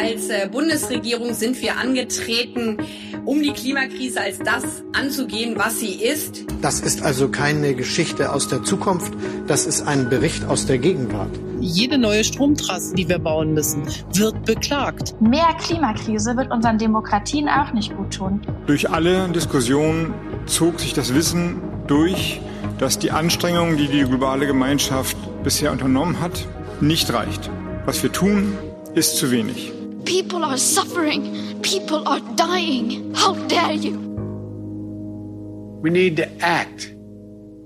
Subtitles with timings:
[0.00, 2.76] Als äh, Bundesregierung sind wir angetreten,
[3.24, 6.44] um die Klimakrise als das anzugehen, was sie ist.
[6.62, 9.12] Das ist also keine Geschichte aus der Zukunft,
[9.48, 11.30] das ist ein Bericht aus der Gegenwart.
[11.60, 13.82] Jede neue Stromtrasse, die wir bauen müssen,
[14.14, 15.20] wird beklagt.
[15.20, 18.40] Mehr Klimakrise wird unseren Demokratien auch nicht gut tun.
[18.66, 20.14] Durch alle Diskussionen
[20.46, 22.40] zog sich das Wissen durch,
[22.78, 26.46] dass die Anstrengungen, die die globale Gemeinschaft bisher unternommen hat,
[26.80, 27.50] nicht reicht.
[27.84, 28.56] Was wir tun,
[28.94, 29.72] ist zu wenig.
[30.08, 31.60] People are suffering.
[31.60, 33.12] People are dying.
[33.14, 33.98] How dare you?
[35.82, 36.94] We need to act.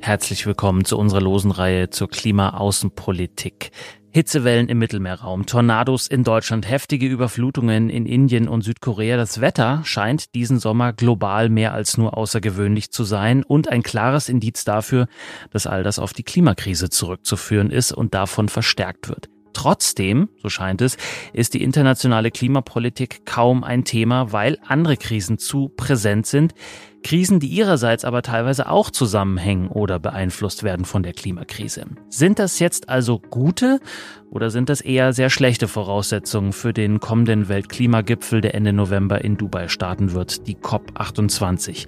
[0.00, 3.70] Herzlich willkommen zu unserer losen Reihe zur Klimaaußenpolitik.
[4.10, 9.16] Hitzewellen im Mittelmeerraum, Tornados in Deutschland, heftige Überflutungen in Indien und Südkorea.
[9.16, 14.28] Das Wetter scheint diesen Sommer global mehr als nur außergewöhnlich zu sein und ein klares
[14.28, 15.06] Indiz dafür,
[15.52, 19.28] dass all das auf die Klimakrise zurückzuführen ist und davon verstärkt wird.
[19.52, 20.96] Trotzdem, so scheint es,
[21.32, 26.54] ist die internationale Klimapolitik kaum ein Thema, weil andere Krisen zu präsent sind.
[27.02, 31.86] Krisen, die ihrerseits aber teilweise auch zusammenhängen oder beeinflusst werden von der Klimakrise.
[32.08, 33.80] Sind das jetzt also gute
[34.30, 39.36] oder sind das eher sehr schlechte Voraussetzungen für den kommenden Weltklimagipfel, der Ende November in
[39.36, 41.86] Dubai starten wird, die COP28?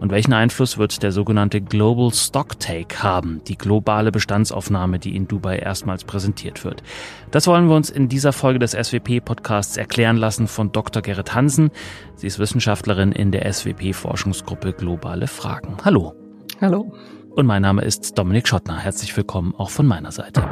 [0.00, 5.58] Und welchen Einfluss wird der sogenannte Global Stocktake haben, die globale Bestandsaufnahme, die in Dubai
[5.58, 6.82] erstmals präsentiert wird?
[7.30, 11.02] Das wollen wir uns in dieser Folge des SWP-Podcasts erklären lassen von Dr.
[11.02, 11.70] Gerrit Hansen.
[12.16, 15.76] Sie ist Wissenschaftlerin in der SWP-Forschungsgruppe Globale Fragen.
[15.84, 16.14] Hallo.
[16.62, 16.94] Hallo.
[17.36, 18.78] Und mein Name ist Dominik Schottner.
[18.78, 20.42] Herzlich willkommen auch von meiner Seite.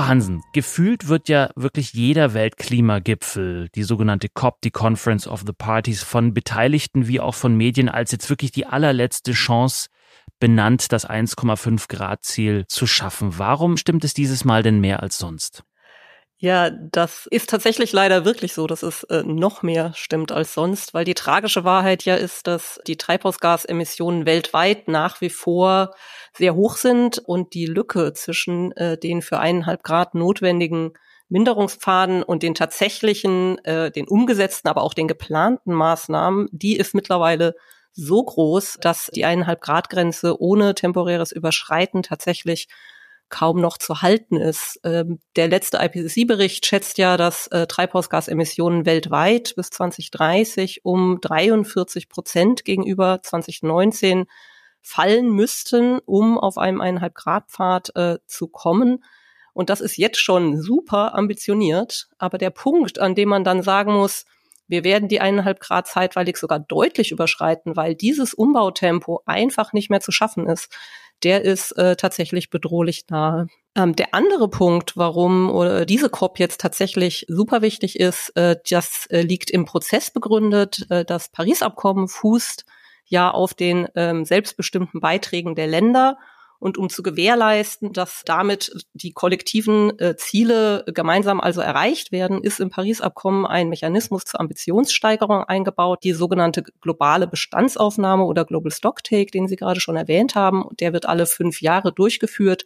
[0.00, 5.52] Frau Hansen, gefühlt wird ja wirklich jeder Weltklimagipfel, die sogenannte COP, die Conference of the
[5.52, 9.90] Parties, von Beteiligten wie auch von Medien als jetzt wirklich die allerletzte Chance
[10.38, 13.38] benannt, das 1,5 Grad Ziel zu schaffen.
[13.38, 15.64] Warum stimmt es dieses Mal denn mehr als sonst?
[16.42, 20.94] Ja, das ist tatsächlich leider wirklich so, dass es äh, noch mehr stimmt als sonst,
[20.94, 25.94] weil die tragische Wahrheit ja ist, dass die Treibhausgasemissionen weltweit nach wie vor
[26.34, 30.94] sehr hoch sind und die Lücke zwischen äh, den für eineinhalb Grad notwendigen
[31.28, 37.54] Minderungspfaden und den tatsächlichen, äh, den umgesetzten, aber auch den geplanten Maßnahmen, die ist mittlerweile
[37.92, 42.66] so groß, dass die eineinhalb Grad Grenze ohne temporäres Überschreiten tatsächlich
[43.30, 44.80] kaum noch zu halten ist.
[44.84, 52.64] Ähm, der letzte IPCC-Bericht schätzt ja, dass äh, Treibhausgasemissionen weltweit bis 2030 um 43 Prozent
[52.64, 54.26] gegenüber 2019
[54.82, 59.04] fallen müssten, um auf einem eineinhalb Grad Pfad äh, zu kommen.
[59.52, 62.08] Und das ist jetzt schon super ambitioniert.
[62.18, 64.24] Aber der Punkt, an dem man dann sagen muss,
[64.68, 70.00] wir werden die eineinhalb Grad zeitweilig sogar deutlich überschreiten, weil dieses Umbautempo einfach nicht mehr
[70.00, 70.72] zu schaffen ist
[71.22, 73.46] der ist äh, tatsächlich bedrohlich nahe.
[73.76, 79.06] Ähm, der andere Punkt, warum oder diese COP jetzt tatsächlich super wichtig ist, äh, das
[79.06, 80.86] äh, liegt im Prozess begründet.
[80.90, 82.64] Äh, das Paris-Abkommen fußt
[83.04, 86.18] ja auf den ähm, selbstbestimmten Beiträgen der Länder
[86.60, 92.60] und um zu gewährleisten, dass damit die kollektiven äh, Ziele gemeinsam also erreicht werden, ist
[92.60, 99.48] im Paris-Abkommen ein Mechanismus zur Ambitionssteigerung eingebaut, die sogenannte globale Bestandsaufnahme oder Global Stocktake, den
[99.48, 100.66] Sie gerade schon erwähnt haben.
[100.78, 102.64] Der wird alle fünf Jahre durchgeführt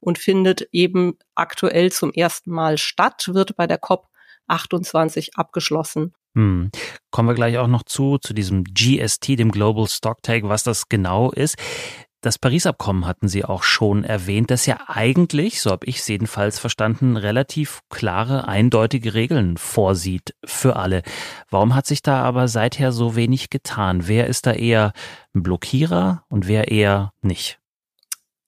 [0.00, 4.08] und findet eben aktuell zum ersten Mal statt, wird bei der COP
[4.48, 6.14] 28 abgeschlossen.
[6.34, 6.70] Hm.
[7.10, 11.30] Kommen wir gleich auch noch zu, zu diesem GST, dem Global Stocktake, was das genau
[11.30, 11.56] ist.
[12.22, 16.58] Das Paris-Abkommen hatten Sie auch schon erwähnt, das ja eigentlich, so habe ich es jedenfalls
[16.58, 21.02] verstanden, relativ klare, eindeutige Regeln vorsieht für alle.
[21.50, 24.08] Warum hat sich da aber seither so wenig getan?
[24.08, 24.92] Wer ist da eher
[25.34, 27.60] ein Blockierer und wer eher nicht?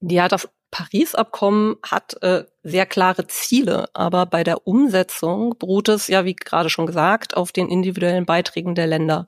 [0.01, 6.25] Ja, das Paris-Abkommen hat äh, sehr klare Ziele, aber bei der Umsetzung beruht es ja,
[6.25, 9.27] wie gerade schon gesagt, auf den individuellen Beiträgen der Länder.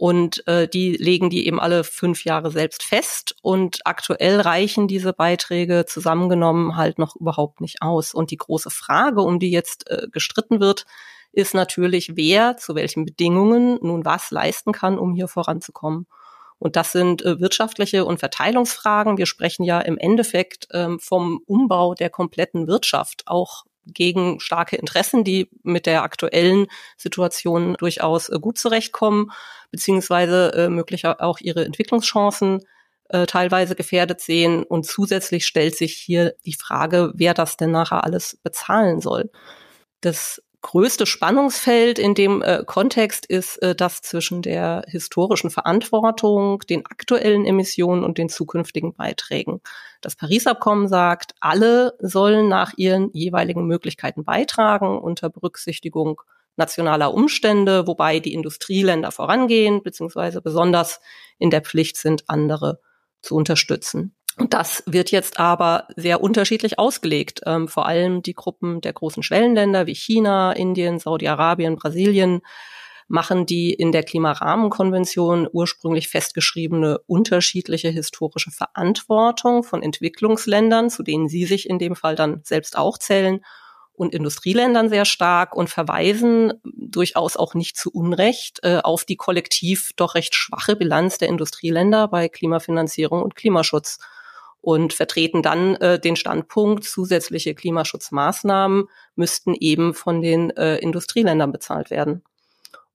[0.00, 3.36] Und äh, die legen die eben alle fünf Jahre selbst fest.
[3.42, 8.14] Und aktuell reichen diese Beiträge zusammengenommen halt noch überhaupt nicht aus.
[8.14, 10.86] Und die große Frage, um die jetzt äh, gestritten wird,
[11.32, 16.06] ist natürlich, wer zu welchen Bedingungen nun was leisten kann, um hier voranzukommen.
[16.58, 19.18] Und das sind äh, wirtschaftliche und Verteilungsfragen.
[19.18, 25.24] Wir sprechen ja im Endeffekt ähm, vom Umbau der kompletten Wirtschaft, auch gegen starke Interessen,
[25.24, 26.66] die mit der aktuellen
[26.96, 29.30] Situation durchaus äh, gut zurechtkommen,
[29.70, 32.60] beziehungsweise äh, möglicher auch ihre Entwicklungschancen
[33.08, 34.62] äh, teilweise gefährdet sehen.
[34.62, 39.30] Und zusätzlich stellt sich hier die Frage, wer das denn nachher alles bezahlen soll.
[40.00, 46.86] Das größte Spannungsfeld in dem äh, Kontext ist äh, das zwischen der historischen Verantwortung, den
[46.86, 49.60] aktuellen Emissionen und den zukünftigen Beiträgen.
[50.00, 56.20] Das Paris-Abkommen sagt, alle sollen nach ihren jeweiligen Möglichkeiten beitragen unter Berücksichtigung
[56.56, 61.00] nationaler Umstände, wobei die Industrieländer vorangehen, beziehungsweise besonders
[61.38, 62.80] in der Pflicht sind, andere
[63.22, 64.14] zu unterstützen.
[64.48, 67.40] Das wird jetzt aber sehr unterschiedlich ausgelegt.
[67.46, 72.40] Ähm, vor allem die Gruppen der großen Schwellenländer wie China, Indien, Saudi-Arabien, Brasilien
[73.08, 81.44] machen die in der Klimarahmenkonvention ursprünglich festgeschriebene unterschiedliche historische Verantwortung von Entwicklungsländern, zu denen sie
[81.44, 83.40] sich in dem Fall dann selbst auch zählen,
[84.00, 89.90] und Industrieländern sehr stark und verweisen durchaus auch nicht zu Unrecht äh, auf die kollektiv
[89.94, 93.98] doch recht schwache Bilanz der Industrieländer bei Klimafinanzierung und Klimaschutz
[94.60, 98.84] und vertreten dann äh, den Standpunkt, zusätzliche Klimaschutzmaßnahmen
[99.16, 102.22] müssten eben von den äh, Industrieländern bezahlt werden.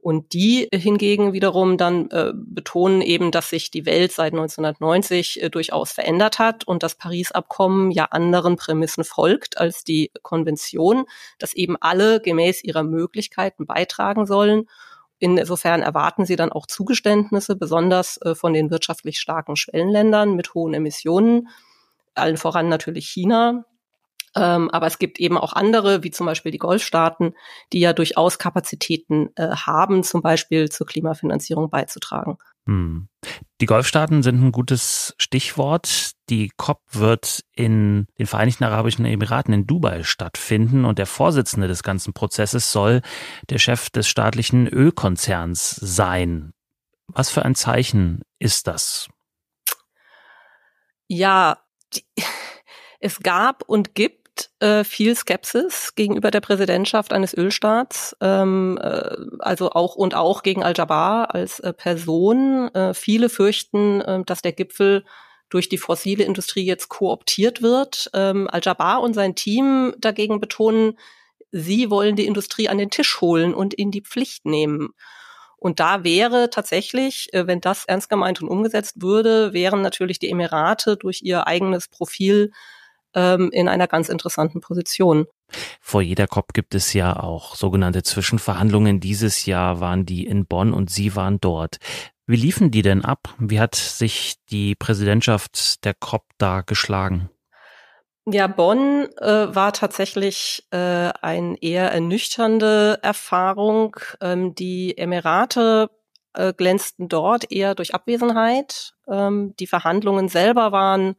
[0.06, 5.50] Und die hingegen wiederum dann äh, betonen eben, dass sich die Welt seit 1990 äh,
[5.50, 11.06] durchaus verändert hat und das Paris-Abkommen ja anderen Prämissen folgt als die Konvention,
[11.40, 14.68] dass eben alle gemäß ihrer Möglichkeiten beitragen sollen.
[15.20, 20.74] Insofern erwarten sie dann auch Zugeständnisse, besonders äh, von den wirtschaftlich starken Schwellenländern mit hohen
[20.74, 21.48] Emissionen,
[22.14, 23.66] allen voran natürlich China,
[24.36, 27.36] ähm, aber es gibt eben auch andere, wie zum Beispiel die Golfstaaten,
[27.72, 32.38] die ja durchaus Kapazitäten äh, haben, zum Beispiel zur Klimafinanzierung beizutragen.
[32.68, 33.08] Hm.
[33.62, 36.12] Die Golfstaaten sind ein gutes Stichwort.
[36.30, 41.84] Die COP wird in den Vereinigten Arabischen Emiraten in Dubai stattfinden und der Vorsitzende des
[41.84, 43.02] ganzen Prozesses soll
[43.50, 46.54] der Chef des staatlichen Ölkonzerns sein.
[47.08, 49.08] Was für ein Zeichen ist das?
[51.08, 51.60] Ja,
[51.94, 52.04] die,
[53.00, 54.25] es gab und gibt
[54.60, 60.64] äh, viel Skepsis gegenüber der Präsidentschaft eines Ölstaats, ähm, äh, also auch und auch gegen
[60.64, 62.74] Al-Jabar als äh, Person.
[62.74, 65.06] Äh, viele fürchten, äh, dass der Gipfel
[65.50, 68.10] durch die fossile Industrie jetzt kooptiert wird.
[68.14, 70.98] Ähm, Al-Jabar und sein Team dagegen betonen,
[71.52, 74.90] sie wollen die Industrie an den Tisch holen und in die Pflicht nehmen.
[75.58, 80.30] Und da wäre tatsächlich, äh, wenn das ernst gemeint und umgesetzt würde, wären natürlich die
[80.30, 82.52] Emirate durch ihr eigenes Profil
[83.16, 85.26] ähm, in einer ganz interessanten Position.
[85.82, 89.00] Vor jeder COP gibt es ja auch sogenannte Zwischenverhandlungen.
[89.00, 91.78] Dieses Jahr waren die in Bonn und Sie waren dort.
[92.28, 93.36] Wie liefen die denn ab?
[93.38, 97.30] Wie hat sich die Präsidentschaft der COP da geschlagen?
[98.28, 103.98] Ja, Bonn äh, war tatsächlich äh, eine eher ernüchternde Erfahrung.
[104.20, 105.92] Ähm, die Emirate
[106.34, 108.96] äh, glänzten dort eher durch Abwesenheit.
[109.08, 111.16] Ähm, die Verhandlungen selber waren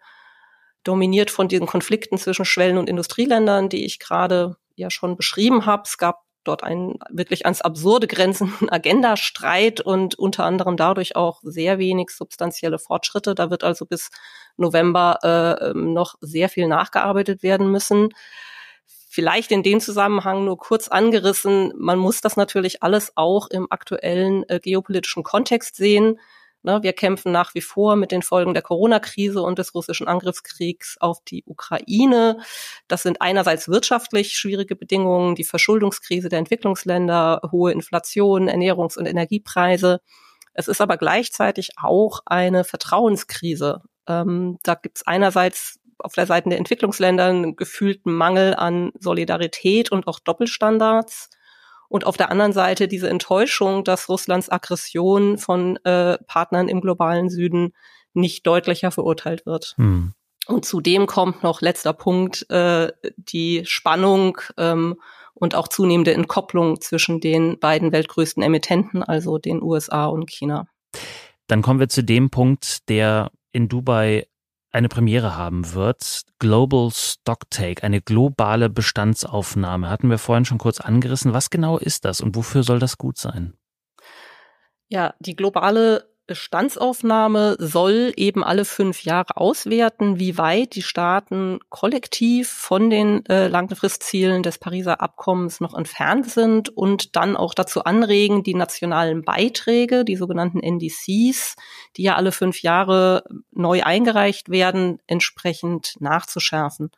[0.87, 5.83] dominiert von diesen Konflikten zwischen Schwellen- und Industrieländern, die ich gerade ja schon beschrieben habe.
[5.87, 11.79] Es gab dort einen wirklich ans absurde grenzenden Agendastreit und unter anderem dadurch auch sehr
[11.79, 13.35] wenig substanzielle Fortschritte.
[13.35, 14.11] Da wird also bis
[14.57, 18.11] November äh, ähm, noch sehr viel nachgearbeitet werden müssen.
[19.09, 24.47] Vielleicht in dem Zusammenhang nur kurz angerissen, man muss das natürlich alles auch im aktuellen
[24.49, 26.21] äh, geopolitischen Kontext sehen.
[26.67, 30.97] Ne, wir kämpfen nach wie vor mit den Folgen der Corona-Krise und des russischen Angriffskriegs
[30.99, 32.39] auf die Ukraine.
[32.89, 40.01] Das sind einerseits wirtschaftlich schwierige Bedingungen, die Verschuldungskrise der Entwicklungsländer, hohe Inflation, Ernährungs- und Energiepreise.
[40.55, 43.83] Es ist aber gleichzeitig auch eine Vertrauenskrise.
[44.09, 49.93] Ähm, da gibt es einerseits auf der Seite der Entwicklungsländer einen gefühlten Mangel an Solidarität
[49.93, 51.31] und auch Doppelstandards
[51.89, 57.29] und auf der anderen Seite diese Enttäuschung, dass Russlands Aggression von äh, Partnern im globalen
[57.31, 57.73] Süden
[58.13, 59.75] nicht deutlicher verurteilt wird.
[59.77, 60.13] Hm.
[60.47, 64.97] Und zudem kommt noch letzter Punkt äh, die Spannung ähm,
[65.35, 70.67] und auch zunehmende Entkopplung zwischen den beiden weltgrößten Emittenten, also den USA und China.
[71.49, 74.27] Dann kommen wir zu dem Punkt, der in Dubai
[74.77, 76.23] eine Premiere haben wird.
[76.39, 79.89] Global Stocktake, eine globale Bestandsaufnahme.
[79.89, 81.33] Hatten wir vorhin schon kurz angerissen.
[81.33, 83.55] Was genau ist das und wofür soll das gut sein?
[84.89, 92.49] Ja, die globale Bestandsaufnahme soll eben alle fünf Jahre auswerten, wie weit die Staaten kollektiv
[92.49, 98.43] von den äh, Langfristzielen des Pariser Abkommens noch entfernt sind und dann auch dazu anregen,
[98.43, 101.55] die nationalen Beiträge, die sogenannten NDCs,
[101.97, 106.91] die ja alle fünf Jahre neu eingereicht werden, entsprechend nachzuschärfen.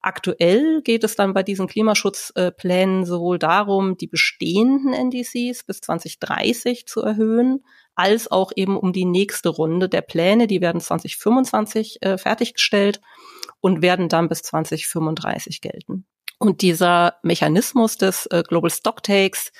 [0.00, 7.02] Aktuell geht es dann bei diesen Klimaschutzplänen sowohl darum, die bestehenden NDCs bis 2030 zu
[7.02, 7.64] erhöhen,
[7.98, 10.46] als auch eben um die nächste Runde der Pläne.
[10.46, 13.00] Die werden 2025 äh, fertiggestellt
[13.60, 16.06] und werden dann bis 2035 gelten.
[16.38, 19.50] Und dieser Mechanismus des äh, Global Stocktakes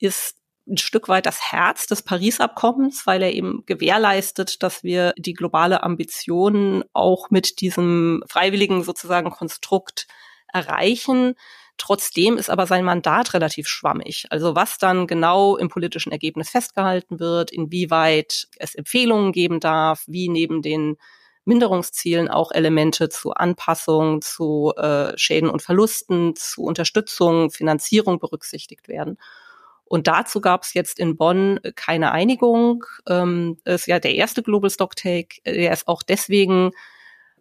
[0.00, 0.36] ist
[0.68, 5.84] ein Stück weit das Herz des Paris-Abkommens, weil er eben gewährleistet, dass wir die globale
[5.84, 10.08] Ambition auch mit diesem freiwilligen sozusagen Konstrukt
[10.52, 11.36] erreichen.
[11.80, 14.26] Trotzdem ist aber sein Mandat relativ schwammig.
[14.28, 20.28] Also was dann genau im politischen Ergebnis festgehalten wird, inwieweit es Empfehlungen geben darf, wie
[20.28, 20.98] neben den
[21.46, 29.16] Minderungszielen auch Elemente zu Anpassung, zu äh, Schäden und Verlusten, zu Unterstützung, Finanzierung berücksichtigt werden.
[29.86, 32.84] Und dazu gab es jetzt in Bonn keine Einigung.
[33.08, 35.40] Ähm, ist ja der erste Global Stocktake.
[35.46, 36.72] Der ist auch deswegen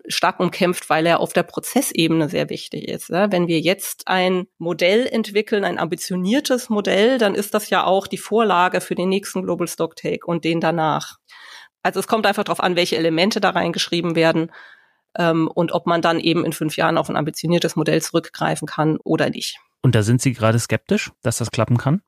[0.07, 3.09] stark umkämpft, weil er auf der Prozessebene sehr wichtig ist.
[3.09, 8.17] Wenn wir jetzt ein Modell entwickeln, ein ambitioniertes Modell, dann ist das ja auch die
[8.17, 11.17] Vorlage für den nächsten Global Stocktake und den danach.
[11.83, 14.51] Also es kommt einfach darauf an, welche Elemente da reingeschrieben werden
[15.17, 18.97] ähm, und ob man dann eben in fünf Jahren auf ein ambitioniertes Modell zurückgreifen kann
[19.03, 19.59] oder nicht.
[19.81, 22.01] Und da sind Sie gerade skeptisch, dass das klappen kann?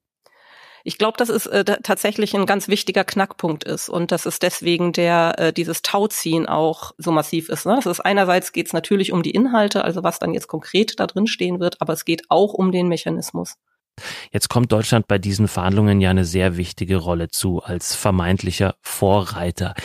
[0.83, 4.93] Ich glaube, dass es äh, tatsächlich ein ganz wichtiger Knackpunkt ist und dass es deswegen
[4.93, 7.65] der äh, dieses Tauziehen auch so massiv ist.
[7.65, 7.75] Ne?
[7.75, 11.07] Das ist einerseits geht es natürlich um die Inhalte, also was dann jetzt konkret da
[11.07, 13.55] drin stehen wird, aber es geht auch um den Mechanismus.
[14.31, 19.75] Jetzt kommt Deutschland bei diesen Verhandlungen ja eine sehr wichtige Rolle zu als vermeintlicher Vorreiter.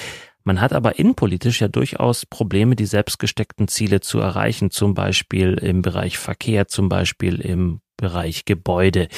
[0.44, 5.82] Man hat aber innenpolitisch ja durchaus Probleme, die selbstgesteckten Ziele zu erreichen, zum Beispiel im
[5.82, 9.08] Bereich Verkehr, zum Beispiel im Bereich Gebäude.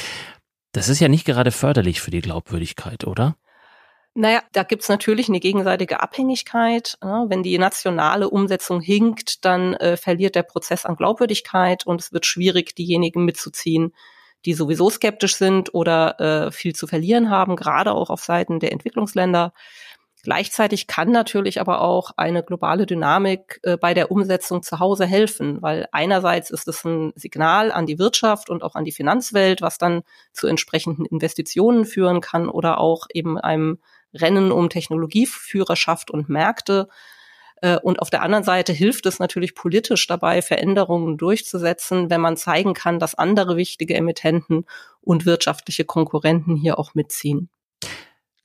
[0.72, 3.36] Das ist ja nicht gerade förderlich für die Glaubwürdigkeit, oder?
[4.14, 6.98] Naja, da gibt's natürlich eine gegenseitige Abhängigkeit.
[7.00, 12.26] Wenn die nationale Umsetzung hinkt, dann äh, verliert der Prozess an Glaubwürdigkeit und es wird
[12.26, 13.94] schwierig, diejenigen mitzuziehen,
[14.44, 18.72] die sowieso skeptisch sind oder äh, viel zu verlieren haben, gerade auch auf Seiten der
[18.72, 19.52] Entwicklungsländer.
[20.24, 25.62] Gleichzeitig kann natürlich aber auch eine globale Dynamik äh, bei der Umsetzung zu Hause helfen,
[25.62, 29.78] weil einerseits ist es ein Signal an die Wirtschaft und auch an die Finanzwelt, was
[29.78, 33.78] dann zu entsprechenden Investitionen führen kann oder auch eben einem
[34.12, 36.88] Rennen um Technologieführerschaft und Märkte.
[37.62, 42.36] Äh, und auf der anderen Seite hilft es natürlich politisch dabei, Veränderungen durchzusetzen, wenn man
[42.36, 44.66] zeigen kann, dass andere wichtige Emittenten
[45.00, 47.50] und wirtschaftliche Konkurrenten hier auch mitziehen.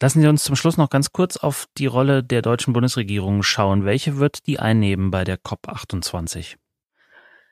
[0.03, 3.85] Lassen Sie uns zum Schluss noch ganz kurz auf die Rolle der deutschen Bundesregierung schauen.
[3.85, 6.57] Welche wird die einnehmen bei der COP28?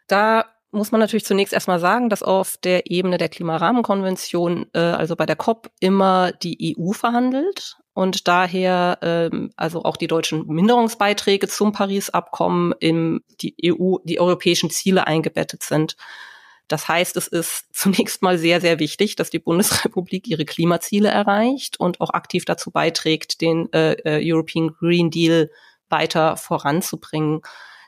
[0.10, 5.16] Da muss man natürlich zunächst erstmal sagen, dass auf der Ebene der Klimarahmenkonvention, äh, also
[5.16, 11.48] bei der COP, immer die EU verhandelt und daher ähm, also auch die deutschen Minderungsbeiträge
[11.48, 15.96] zum Paris-Abkommen in die EU, die europäischen Ziele eingebettet sind.
[16.72, 21.80] Das heißt, es ist zunächst mal sehr, sehr wichtig, dass die Bundesrepublik ihre Klimaziele erreicht
[21.80, 25.50] und auch aktiv dazu beiträgt, den äh, äh, European Green Deal
[25.90, 27.42] weiter voranzubringen.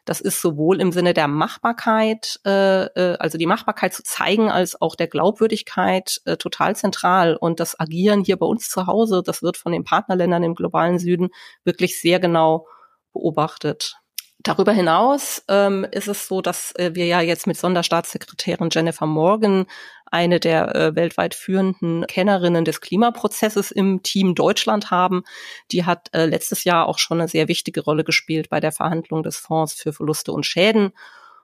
[0.05, 4.81] Das ist sowohl im Sinne der Machbarkeit, äh, äh, also die Machbarkeit zu zeigen, als
[4.81, 7.37] auch der Glaubwürdigkeit äh, total zentral.
[7.37, 10.99] Und das Agieren hier bei uns zu Hause, das wird von den Partnerländern im globalen
[10.99, 11.29] Süden
[11.63, 12.67] wirklich sehr genau
[13.13, 13.95] beobachtet.
[14.39, 19.65] Darüber hinaus ähm, ist es so, dass äh, wir ja jetzt mit Sonderstaatssekretärin Jennifer Morgan
[20.13, 25.23] eine der äh, weltweit führenden Kennerinnen des Klimaprozesses im Team Deutschland haben.
[25.71, 29.23] Die hat äh, letztes Jahr auch schon eine sehr wichtige Rolle gespielt bei der Verhandlung
[29.23, 30.91] des Fonds für Verluste und Schäden.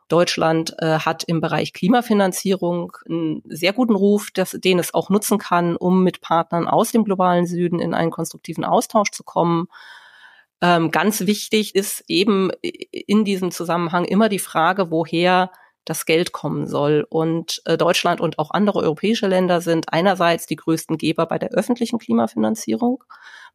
[0.07, 5.37] Deutschland äh, hat im Bereich Klimafinanzierung einen sehr guten Ruf, dass, den es auch nutzen
[5.37, 9.67] kann, um mit Partnern aus dem globalen Süden in einen konstruktiven Austausch zu kommen.
[10.61, 15.51] Ähm, ganz wichtig ist eben in diesem Zusammenhang immer die Frage, woher
[15.85, 17.05] das Geld kommen soll.
[17.09, 21.49] Und äh, Deutschland und auch andere europäische Länder sind einerseits die größten Geber bei der
[21.49, 23.03] öffentlichen Klimafinanzierung,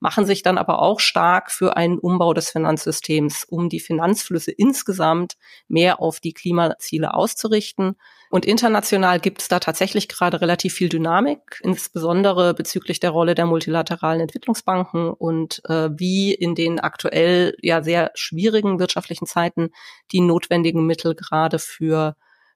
[0.04, 5.38] machen sich dann aber auch stark für einen Umbau des Finanzsystems, um die Finanzflüsse insgesamt
[5.66, 7.96] mehr auf die Klimaziele auszurichten.
[8.28, 13.46] Und international gibt es da tatsächlich gerade relativ viel Dynamik, insbesondere bezüglich der Rolle der
[13.46, 19.70] multilateralen Entwicklungsbanken und äh, wie in den aktuell ja sehr schwierigen wirtschaftlichen Zeiten
[20.12, 22.14] die notwendigen Mittel gerade für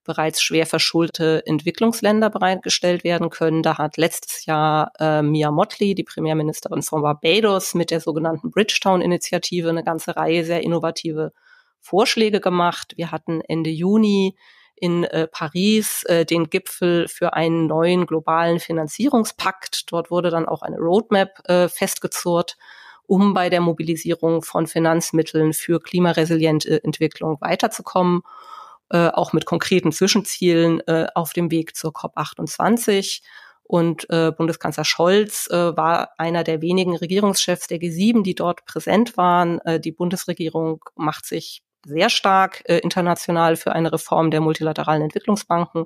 [0.09, 3.63] bereits schwer verschuldete Entwicklungsländer bereitgestellt werden können.
[3.63, 9.69] Da hat letztes Jahr äh, Mia Motley, die Premierministerin von Barbados, mit der sogenannten Bridgetown-Initiative
[9.69, 11.33] eine ganze Reihe sehr innovative
[11.79, 12.95] Vorschläge gemacht.
[12.97, 14.35] Wir hatten Ende Juni
[14.77, 19.93] in äh, Paris äh, den Gipfel für einen neuen globalen Finanzierungspakt.
[19.93, 22.57] Dort wurde dann auch eine Roadmap äh, festgezurrt,
[23.07, 28.23] um bei der Mobilisierung von Finanzmitteln für klimaresiliente Entwicklung weiterzukommen.
[28.91, 33.21] Äh, auch mit konkreten Zwischenzielen äh, auf dem Weg zur COP28.
[33.63, 39.19] Und äh, Bundeskanzler Scholz äh, war einer der wenigen Regierungschefs der G7, die dort präsent
[39.19, 39.59] waren.
[39.61, 45.85] Äh, die Bundesregierung macht sich sehr stark äh, international für eine Reform der multilateralen Entwicklungsbanken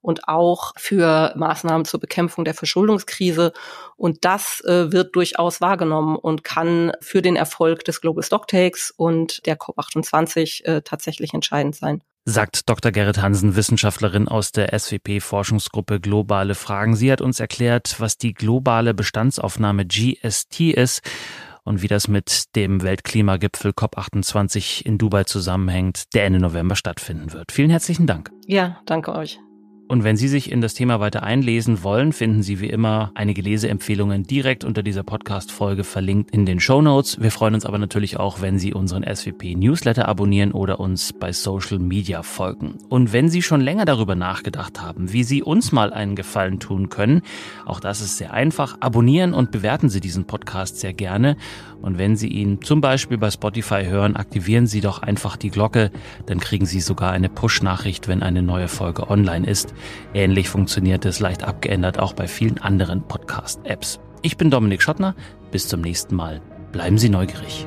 [0.00, 3.52] und auch für Maßnahmen zur Bekämpfung der Verschuldungskrise.
[3.96, 9.44] Und das äh, wird durchaus wahrgenommen und kann für den Erfolg des Global Stocktakes und
[9.44, 12.90] der COP28 äh, tatsächlich entscheidend sein sagt Dr.
[12.90, 16.96] Gerrit Hansen, Wissenschaftlerin aus der SWP-Forschungsgruppe Globale Fragen.
[16.96, 21.02] Sie hat uns erklärt, was die globale Bestandsaufnahme GST ist
[21.64, 27.52] und wie das mit dem Weltklimagipfel COP28 in Dubai zusammenhängt, der Ende November stattfinden wird.
[27.52, 28.30] Vielen herzlichen Dank.
[28.46, 29.38] Ja, danke euch.
[29.86, 33.42] Und wenn Sie sich in das Thema weiter einlesen wollen, finden Sie wie immer einige
[33.42, 37.20] Leseempfehlungen direkt unter dieser Podcast-Folge verlinkt in den Show Notes.
[37.20, 41.78] Wir freuen uns aber natürlich auch, wenn Sie unseren SWP-Newsletter abonnieren oder uns bei Social
[41.78, 42.78] Media folgen.
[42.88, 46.88] Und wenn Sie schon länger darüber nachgedacht haben, wie Sie uns mal einen Gefallen tun
[46.88, 47.20] können,
[47.66, 48.78] auch das ist sehr einfach.
[48.80, 51.36] Abonnieren und bewerten Sie diesen Podcast sehr gerne.
[51.82, 55.90] Und wenn Sie ihn zum Beispiel bei Spotify hören, aktivieren Sie doch einfach die Glocke.
[56.24, 59.73] Dann kriegen Sie sogar eine Push-Nachricht, wenn eine neue Folge online ist.
[60.12, 64.00] Ähnlich funktioniert es leicht abgeändert auch bei vielen anderen Podcast-Apps.
[64.22, 65.14] Ich bin Dominik Schottner.
[65.50, 66.40] Bis zum nächsten Mal.
[66.72, 67.66] Bleiben Sie neugierig.